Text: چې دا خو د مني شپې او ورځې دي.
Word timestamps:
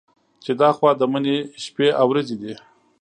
چې 0.43 0.51
دا 0.61 0.69
خو 0.75 0.85
د 0.99 1.03
مني 1.11 1.37
شپې 1.63 1.87
او 1.99 2.05
ورځې 2.11 2.35
دي. 2.41 2.53